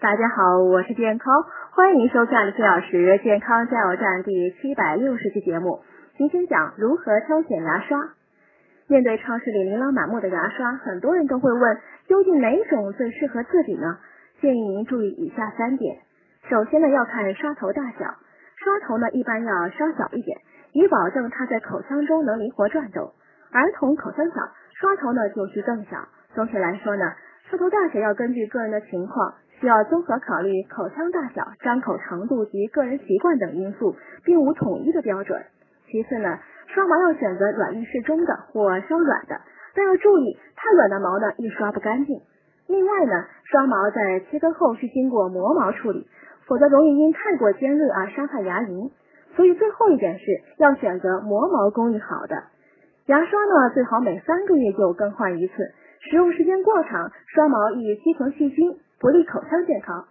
[0.00, 5.80] 大家好，我是健康，欢迎收看四小时健康加油站第七百六十期节目。
[6.16, 8.08] 今天讲如何挑选牙刷。
[8.86, 11.78] 面对超市里琳琅满目的牙刷，很多人都会问，
[12.08, 13.98] 究竟哪种最适合自己呢？
[14.40, 15.98] 建议您注意以下三点。
[16.48, 18.06] 首先呢，要看刷头大小，
[18.56, 20.38] 刷头呢一般要稍小一点，
[20.72, 23.12] 以保证它在口腔中能灵活转动。
[23.52, 24.34] 儿童口腔小，
[24.80, 26.08] 刷头呢就需更小。
[26.34, 27.12] 总体来说呢，
[27.50, 29.34] 刷头大小要根据个人的情况。
[29.58, 33.94] 需要综合考虑口腔大小、张口长度及个人习惯等因素，
[34.24, 35.42] 并无统一的标准。
[35.86, 39.38] 其次呢，刷毛要选择软硬适中的或稍软的，
[39.74, 42.22] 但要注意太软的毛呢易刷不干净。
[42.68, 43.12] 另外呢，
[43.44, 46.06] 刷毛在切割后需经过磨毛处理，
[46.46, 48.92] 否则容易因太过尖锐而伤害牙龈。
[49.36, 50.24] 所以最后一点是
[50.56, 52.44] 要选择磨毛工艺好的
[53.06, 55.54] 牙刷呢，最好每三个月就更换一次，
[56.00, 58.78] 使用时间过长，刷毛易积存细菌。
[58.98, 60.04] 不利口腔健康。